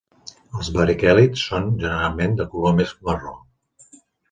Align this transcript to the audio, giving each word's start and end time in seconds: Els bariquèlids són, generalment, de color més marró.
Els 0.59 0.71
bariquèlids 0.77 1.43
són, 1.51 1.69
generalment, 1.85 2.35
de 2.41 2.49
color 2.55 2.75
més 2.83 2.97
marró. 3.11 3.37